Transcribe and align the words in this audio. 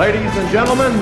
Ladies 0.00 0.30
and 0.38 0.50
gentlemen, 0.50 0.92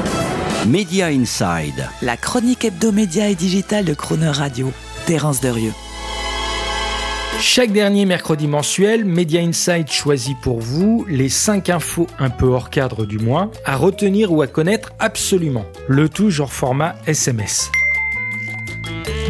Media 0.67 1.13
Inside. 1.13 1.89
La 2.02 2.16
chronique 2.16 2.65
hebdomédia 2.65 3.28
et 3.28 3.36
digitale 3.36 3.85
de 3.85 3.94
Croner 3.94 4.30
Radio. 4.30 4.72
Terence 5.06 5.40
Derieux. 5.40 5.72
Chaque 7.38 7.71
dernier 7.71 8.06
mercredi 8.06 8.48
mensuel, 8.48 9.04
Media 9.04 9.40
Insight 9.40 9.92
choisit 9.92 10.37
pour 10.40 10.58
vous 10.58 11.06
les 11.08 11.29
5 11.29 11.71
infos 11.71 12.08
un 12.19 12.29
peu 12.29 12.46
hors 12.46 12.71
cadre 12.71 13.06
du 13.06 13.21
mois 13.21 13.53
à 13.65 13.76
retenir 13.76 14.33
ou 14.33 14.42
à 14.42 14.48
connaître 14.48 14.92
absolument. 14.99 15.67
Le 15.87 16.09
tout 16.09 16.30
genre 16.30 16.53
format 16.53 16.96
SMS. 17.07 17.71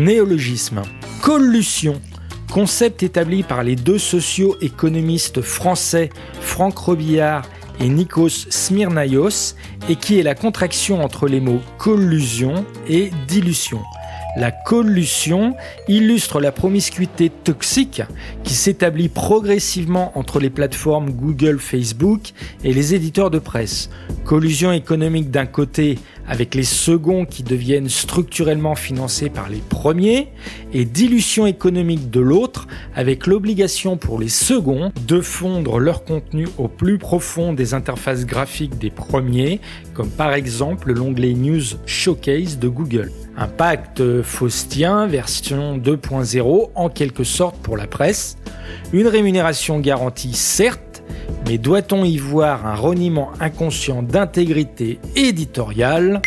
Néologisme. 0.01 0.81
Collusion. 1.21 2.01
Concept 2.51 3.03
établi 3.03 3.43
par 3.43 3.63
les 3.65 3.77
deux 3.77 3.99
socio-économistes 3.99 5.43
français 5.43 6.09
Franck 6.41 6.79
Robillard 6.79 7.43
et 7.81 7.89
Nikos 7.89 8.47
Smirnaios 8.51 9.55
et 9.89 9.97
qui 9.97 10.19
est 10.19 10.23
la 10.23 10.35
contraction 10.35 11.03
entre 11.03 11.27
les 11.27 11.41
mots 11.41 11.61
collusion 11.79 12.65
et 12.89 13.11
dilution. 13.27 13.81
La 14.37 14.53
collusion 14.53 15.57
illustre 15.89 16.41
la 16.41 16.53
promiscuité 16.53 17.29
toxique 17.29 18.03
qui 18.45 18.55
s'établit 18.55 19.09
progressivement 19.09 20.17
entre 20.17 20.39
les 20.39 20.51
plateformes 20.51 21.11
Google, 21.11 21.59
Facebook 21.59 22.33
et 22.63 22.73
les 22.73 22.95
éditeurs 22.95 23.31
de 23.31 23.39
presse. 23.41 23.91
Collusion 24.25 24.71
économique 24.71 25.31
d'un 25.31 25.47
côté 25.47 25.99
avec 26.29 26.55
les 26.55 26.65
seconds 26.65 27.25
qui 27.25 27.43
deviennent 27.43 27.89
structurellement 27.89 28.75
financés 28.75 29.31
par 29.31 29.49
les 29.49 29.63
premiers 29.69 30.29
et 30.73 30.85
dilution 30.85 31.47
économique 31.47 32.11
de 32.11 32.21
l'autre 32.21 32.69
avec 32.95 33.27
l'obligation 33.27 33.97
pour 33.97 34.19
les 34.19 34.29
seconds 34.29 34.93
de 35.07 35.21
fondre 35.21 35.79
leur 35.79 36.05
contenu 36.05 36.47
au 36.59 36.69
plus 36.69 36.99
profond 36.99 37.53
des 37.53 37.75
interfaces 37.75 38.27
graphiques 38.27 38.79
des 38.79 38.91
premiers, 38.91 39.61
comme 39.95 40.11
par 40.11 40.35
exemple 40.35 40.93
l'onglet 40.93 41.33
News 41.33 41.65
Showcase 41.87 42.59
de 42.59 42.69
Google. 42.69 43.11
Un 43.37 43.49
pacte 43.49 44.23
faustien 44.23 45.07
version 45.07 45.79
2.0 45.79 46.71
en 46.75 46.89
quelque 46.89 47.25
sorte 47.25 47.57
pour 47.57 47.77
la 47.77 47.87
presse. 47.87 48.37
Une 48.93 49.07
rémunération 49.07 49.81
garantie 49.81 50.35
certes, 50.35 50.88
mais 51.47 51.59
doit-on 51.59 52.05
y 52.05 52.19
voir 52.19 52.67
un 52.67 52.75
reniement 52.75 53.31
inconscient 53.41 54.03
d'intégrité 54.03 54.99
éditoriale? 55.17 56.21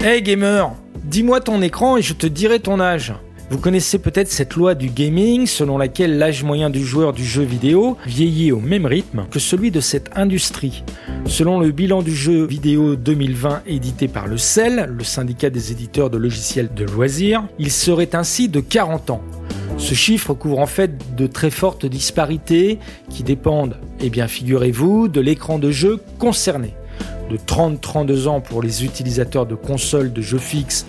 Hey 0.00 0.22
gamer, 0.22 0.72
dis-moi 1.04 1.40
ton 1.40 1.62
écran 1.62 1.96
et 1.96 2.02
je 2.02 2.14
te 2.14 2.26
dirai 2.26 2.58
ton 2.60 2.80
âge. 2.80 3.14
Vous 3.52 3.58
connaissez 3.58 3.98
peut-être 3.98 4.30
cette 4.30 4.54
loi 4.54 4.74
du 4.74 4.88
gaming 4.88 5.46
selon 5.46 5.76
laquelle 5.76 6.16
l'âge 6.16 6.42
moyen 6.42 6.70
du 6.70 6.82
joueur 6.82 7.12
du 7.12 7.22
jeu 7.22 7.42
vidéo 7.42 7.98
vieillit 8.06 8.50
au 8.50 8.60
même 8.60 8.86
rythme 8.86 9.26
que 9.30 9.38
celui 9.38 9.70
de 9.70 9.80
cette 9.80 10.08
industrie. 10.16 10.84
Selon 11.26 11.60
le 11.60 11.70
bilan 11.70 12.00
du 12.00 12.14
jeu 12.14 12.46
vidéo 12.46 12.96
2020 12.96 13.64
édité 13.66 14.08
par 14.08 14.26
le 14.26 14.38
CEL, 14.38 14.90
le 14.96 15.04
syndicat 15.04 15.50
des 15.50 15.70
éditeurs 15.70 16.08
de 16.08 16.16
logiciels 16.16 16.72
de 16.74 16.84
loisirs, 16.84 17.44
il 17.58 17.70
serait 17.70 18.14
ainsi 18.14 18.48
de 18.48 18.60
40 18.60 19.10
ans. 19.10 19.20
Ce 19.82 19.94
chiffre 19.94 20.32
couvre 20.32 20.60
en 20.60 20.66
fait 20.66 21.16
de 21.16 21.26
très 21.26 21.50
fortes 21.50 21.86
disparités 21.86 22.78
qui 23.10 23.24
dépendent, 23.24 23.78
eh 24.00 24.10
bien 24.10 24.28
figurez-vous, 24.28 25.08
de 25.08 25.20
l'écran 25.20 25.58
de 25.58 25.72
jeu 25.72 26.00
concerné. 26.20 26.76
De 27.28 27.36
30-32 27.36 28.28
ans 28.28 28.40
pour 28.40 28.62
les 28.62 28.84
utilisateurs 28.84 29.44
de 29.44 29.56
consoles 29.56 30.12
de 30.12 30.22
jeux 30.22 30.38
fixes 30.38 30.86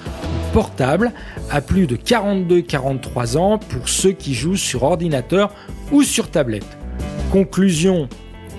portable 0.54 1.12
à 1.50 1.60
plus 1.60 1.88
de 1.88 1.96
42-43 1.96 3.36
ans 3.38 3.58
pour 3.58 3.90
ceux 3.90 4.12
qui 4.12 4.36
jouent 4.36 4.58
sur 4.58 4.84
ordinateur 4.84 5.52
ou 5.92 6.04
sur 6.04 6.30
tablette. 6.30 6.78
Conclusion, 7.32 8.08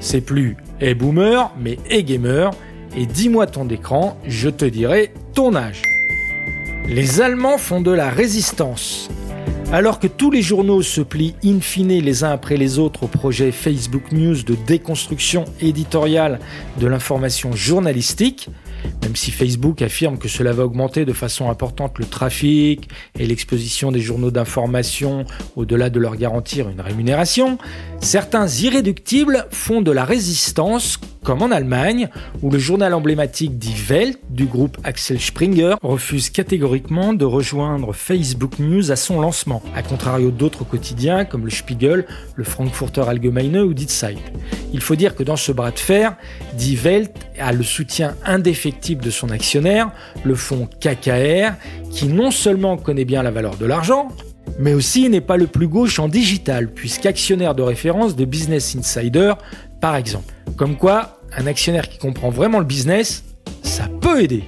c'est 0.00 0.20
plus 0.20 0.56
et 0.80 0.96
boomer, 0.96 1.52
mais 1.60 1.78
et 1.88 2.02
gamer, 2.02 2.50
et 2.96 3.06
dis-moi 3.06 3.46
ton 3.46 3.68
écran, 3.68 4.18
je 4.26 4.48
te 4.48 4.64
dirai 4.64 5.14
ton 5.32 5.54
âge. 5.54 5.82
Les 6.88 7.20
Allemands 7.20 7.56
font 7.56 7.80
de 7.80 7.92
la 7.92 8.10
résistance. 8.10 9.08
Alors 9.74 9.98
que 9.98 10.06
tous 10.06 10.30
les 10.30 10.40
journaux 10.40 10.82
se 10.82 11.00
plient 11.00 11.34
in 11.44 11.58
fine 11.58 11.98
les 11.98 12.22
uns 12.22 12.30
après 12.30 12.56
les 12.56 12.78
autres 12.78 13.02
au 13.02 13.06
projet 13.08 13.50
Facebook 13.50 14.12
News 14.12 14.44
de 14.44 14.54
déconstruction 14.54 15.46
éditoriale 15.60 16.38
de 16.78 16.86
l'information 16.86 17.50
journalistique, 17.56 18.50
même 19.02 19.16
si 19.16 19.32
Facebook 19.32 19.82
affirme 19.82 20.16
que 20.16 20.28
cela 20.28 20.52
va 20.52 20.64
augmenter 20.64 21.04
de 21.04 21.12
façon 21.12 21.50
importante 21.50 21.98
le 21.98 22.04
trafic 22.04 22.88
et 23.18 23.26
l'exposition 23.26 23.90
des 23.90 23.98
journaux 23.98 24.30
d'information 24.30 25.24
au-delà 25.56 25.90
de 25.90 25.98
leur 25.98 26.14
garantir 26.14 26.68
une 26.68 26.80
rémunération, 26.80 27.58
certains 27.98 28.46
irréductibles 28.46 29.48
font 29.50 29.82
de 29.82 29.90
la 29.90 30.04
résistance 30.04 31.00
comme 31.24 31.42
en 31.42 31.50
Allemagne, 31.50 32.08
où 32.42 32.50
le 32.50 32.58
journal 32.58 32.94
emblématique 32.94 33.58
Die 33.58 33.74
Welt 33.88 34.18
du 34.30 34.44
groupe 34.44 34.76
Axel 34.84 35.18
Springer 35.18 35.74
refuse 35.82 36.30
catégoriquement 36.30 37.14
de 37.14 37.24
rejoindre 37.24 37.92
Facebook 37.92 38.58
News 38.58 38.92
à 38.92 38.96
son 38.96 39.20
lancement, 39.20 39.62
à 39.74 39.82
contrario 39.82 40.30
d'autres 40.30 40.64
quotidiens 40.64 41.24
comme 41.24 41.44
le 41.44 41.50
Spiegel, 41.50 42.06
le 42.36 42.44
Frankfurter 42.44 43.04
Allgemeine 43.08 43.58
ou 43.58 43.74
Die 43.74 43.88
Zeit. 43.88 44.18
Il 44.72 44.80
faut 44.80 44.96
dire 44.96 45.14
que 45.14 45.22
dans 45.22 45.36
ce 45.36 45.50
bras 45.50 45.70
de 45.70 45.78
fer, 45.78 46.16
Die 46.54 46.76
Welt 46.76 47.12
a 47.38 47.52
le 47.52 47.62
soutien 47.62 48.14
indéfectible 48.24 49.02
de 49.02 49.10
son 49.10 49.30
actionnaire, 49.30 49.90
le 50.24 50.34
fonds 50.34 50.68
KKR, 50.80 51.54
qui 51.90 52.06
non 52.06 52.30
seulement 52.30 52.76
connaît 52.76 53.04
bien 53.04 53.22
la 53.22 53.30
valeur 53.30 53.56
de 53.56 53.66
l'argent, 53.66 54.08
mais 54.58 54.74
aussi 54.74 55.08
n'est 55.08 55.20
pas 55.20 55.36
le 55.36 55.46
plus 55.46 55.68
gauche 55.68 55.98
en 55.98 56.08
digital, 56.08 56.68
puisqu'actionnaire 56.68 57.54
de 57.54 57.62
référence 57.62 58.16
de 58.16 58.24
Business 58.24 58.76
Insider, 58.76 59.34
par 59.80 59.96
exemple. 59.96 60.32
Comme 60.56 60.76
quoi, 60.76 61.20
un 61.36 61.46
actionnaire 61.46 61.88
qui 61.88 61.98
comprend 61.98 62.30
vraiment 62.30 62.58
le 62.58 62.64
business, 62.64 63.24
ça 63.62 63.88
peut 64.00 64.22
aider. 64.22 64.44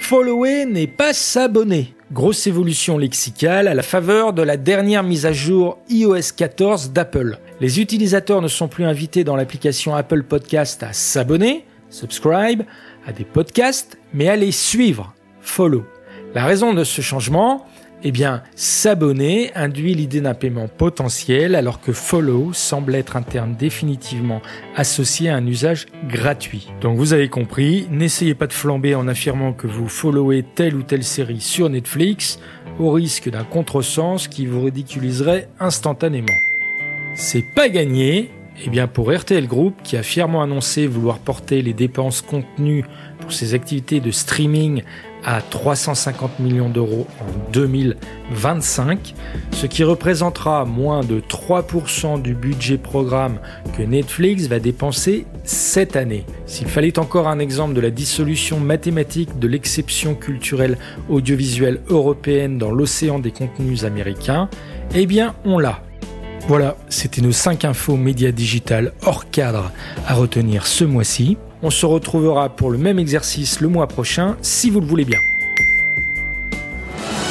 Follower 0.00 0.66
n'est 0.66 0.86
pas 0.86 1.12
s'abonner. 1.12 1.94
Grosse 2.12 2.46
évolution 2.46 2.98
lexicale 2.98 3.66
à 3.66 3.74
la 3.74 3.82
faveur 3.82 4.32
de 4.32 4.42
la 4.42 4.56
dernière 4.56 5.02
mise 5.02 5.26
à 5.26 5.32
jour 5.32 5.78
iOS 5.88 6.34
14 6.36 6.92
d'Apple. 6.92 7.38
Les 7.60 7.80
utilisateurs 7.80 8.42
ne 8.42 8.48
sont 8.48 8.68
plus 8.68 8.84
invités 8.84 9.24
dans 9.24 9.36
l'application 9.36 9.94
Apple 9.94 10.22
Podcast 10.22 10.82
à 10.82 10.92
s'abonner, 10.92 11.64
subscribe, 11.90 12.62
à 13.06 13.12
des 13.12 13.24
podcasts, 13.24 13.98
mais 14.12 14.28
à 14.28 14.36
les 14.36 14.52
suivre, 14.52 15.14
follow. 15.40 15.84
La 16.34 16.44
raison 16.44 16.74
de 16.74 16.84
ce 16.84 17.00
changement, 17.00 17.66
eh 18.06 18.12
bien, 18.12 18.42
s'abonner 18.54 19.50
induit 19.54 19.94
l'idée 19.94 20.20
d'un 20.20 20.34
paiement 20.34 20.68
potentiel 20.68 21.54
alors 21.54 21.80
que 21.80 21.92
follow 21.92 22.52
semble 22.52 22.94
être 22.94 23.16
un 23.16 23.22
terme 23.22 23.54
définitivement 23.54 24.42
associé 24.76 25.30
à 25.30 25.36
un 25.36 25.46
usage 25.46 25.86
gratuit. 26.06 26.70
Donc 26.82 26.98
vous 26.98 27.14
avez 27.14 27.30
compris, 27.30 27.86
n'essayez 27.90 28.34
pas 28.34 28.46
de 28.46 28.52
flamber 28.52 28.94
en 28.94 29.08
affirmant 29.08 29.54
que 29.54 29.66
vous 29.66 29.88
followez 29.88 30.44
telle 30.54 30.76
ou 30.76 30.82
telle 30.82 31.02
série 31.02 31.40
sur 31.40 31.70
Netflix 31.70 32.38
au 32.78 32.90
risque 32.90 33.30
d'un 33.30 33.44
contresens 33.44 34.28
qui 34.28 34.44
vous 34.44 34.62
ridiculiserait 34.62 35.48
instantanément. 35.58 36.26
C'est 37.14 37.44
pas 37.54 37.70
gagné, 37.70 38.30
eh 38.66 38.68
bien 38.68 38.86
pour 38.86 39.10
RTL 39.14 39.46
Group, 39.46 39.76
qui 39.82 39.96
a 39.96 40.02
fièrement 40.02 40.42
annoncé 40.42 40.86
vouloir 40.86 41.20
porter 41.20 41.62
les 41.62 41.72
dépenses 41.72 42.20
contenues 42.20 42.84
pour 43.20 43.32
ses 43.32 43.54
activités 43.54 44.00
de 44.00 44.10
streaming 44.10 44.82
à 45.24 45.40
350 45.40 46.38
millions 46.38 46.68
d'euros 46.68 47.06
en 47.20 47.52
2025, 47.52 49.14
ce 49.52 49.66
qui 49.66 49.84
représentera 49.84 50.64
moins 50.64 51.02
de 51.02 51.20
3% 51.20 52.20
du 52.20 52.34
budget 52.34 52.78
programme 52.78 53.38
que 53.76 53.82
Netflix 53.82 54.46
va 54.46 54.58
dépenser 54.58 55.26
cette 55.44 55.96
année. 55.96 56.24
S'il 56.46 56.68
fallait 56.68 56.98
encore 56.98 57.28
un 57.28 57.38
exemple 57.38 57.74
de 57.74 57.80
la 57.80 57.90
dissolution 57.90 58.60
mathématique 58.60 59.38
de 59.38 59.48
l'exception 59.48 60.14
culturelle 60.14 60.78
audiovisuelle 61.08 61.80
européenne 61.88 62.58
dans 62.58 62.70
l'océan 62.70 63.18
des 63.18 63.32
contenus 63.32 63.84
américains, 63.84 64.48
eh 64.94 65.06
bien 65.06 65.34
on 65.44 65.58
l'a. 65.58 65.82
Voilà, 66.46 66.76
c'était 66.90 67.22
nos 67.22 67.32
5 67.32 67.64
infos 67.64 67.96
médias 67.96 68.30
digital 68.30 68.92
hors 69.06 69.30
cadre 69.30 69.72
à 70.06 70.12
retenir 70.12 70.66
ce 70.66 70.84
mois-ci. 70.84 71.38
On 71.66 71.70
se 71.70 71.86
retrouvera 71.86 72.50
pour 72.50 72.68
le 72.68 72.76
même 72.76 72.98
exercice 72.98 73.60
le 73.60 73.68
mois 73.68 73.86
prochain, 73.86 74.36
si 74.42 74.68
vous 74.68 74.80
le 74.80 74.86
voulez 74.86 75.06
bien. 75.06 75.18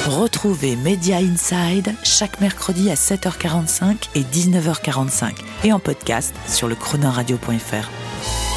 Retrouvez 0.08 0.76
Media 0.76 1.18
Inside 1.18 1.94
chaque 2.04 2.42
mercredi 2.42 2.90
à 2.90 2.96
7h45 2.96 4.10
et 4.16 4.22
19h45 4.22 5.34
et 5.66 5.72
en 5.72 5.78
podcast 5.78 6.34
sur 6.48 6.68
le 6.68 6.74
chronoradio.fr. 6.74 8.53